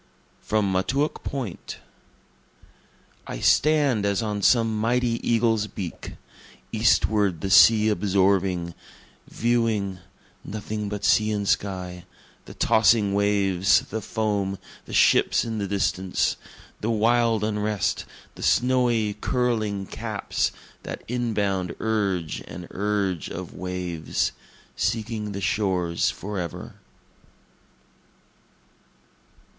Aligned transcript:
From 0.41 0.71
Montauk 0.71 1.21
Point 1.23 1.77
I 3.27 3.39
stand 3.39 4.03
as 4.03 4.23
on 4.23 4.41
some 4.41 4.79
mighty 4.79 5.19
eagle's 5.21 5.67
beak, 5.67 6.13
Eastward 6.71 7.41
the 7.41 7.51
sea 7.51 7.87
absorbing, 7.89 8.73
viewing, 9.27 9.99
(nothing 10.43 10.89
but 10.89 11.05
sea 11.05 11.29
and 11.31 11.47
sky,) 11.47 12.05
The 12.45 12.55
tossing 12.55 13.13
waves, 13.13 13.81
the 13.91 14.01
foam, 14.01 14.57
the 14.85 14.93
ships 14.93 15.45
in 15.45 15.59
the 15.59 15.67
distance, 15.67 16.35
The 16.79 16.89
wild 16.89 17.43
unrest, 17.43 18.05
the 18.33 18.41
snowy, 18.41 19.13
curling 19.21 19.85
caps 19.85 20.51
that 20.81 21.03
inbound 21.07 21.75
urge 21.79 22.41
and 22.47 22.67
urge 22.71 23.29
of 23.29 23.53
waves, 23.53 24.31
Seeking 24.75 25.33
the 25.33 25.41
shores 25.41 26.09
forever. 26.09 26.73